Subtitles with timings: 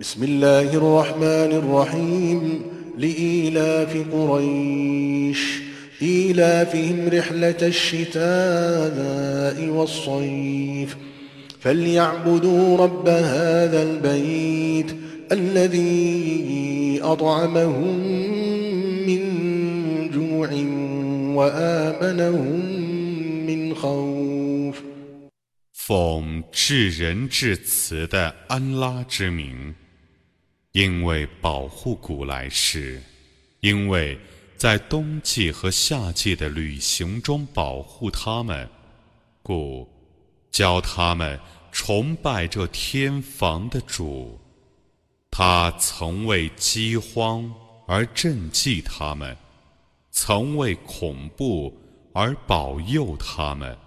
[0.00, 2.62] بسم الله الرحمن الرحيم
[2.98, 5.60] لإيلاف قريش
[6.02, 10.96] إيلافهم رحلة الشتاء والصيف
[11.60, 14.96] فليعبدوا رب هذا البيت
[15.32, 17.98] الذي أطعمهم
[19.06, 19.20] من
[20.10, 20.50] جوع
[21.34, 22.60] وآمنهم
[23.46, 24.94] من خوف
[25.86, 29.74] 奉至仁至慈的安拉之名，
[30.79, 33.03] 因为保护古来世，
[33.59, 34.17] 因为
[34.55, 38.65] 在冬季和夏季的旅行中保护他们，
[39.43, 39.85] 故
[40.49, 41.37] 教他们
[41.69, 44.39] 崇拜这天房的主。
[45.29, 47.53] 他曾为饥荒
[47.85, 49.35] 而赈济他们，
[50.11, 51.77] 曾为恐怖
[52.13, 53.77] 而保佑他们。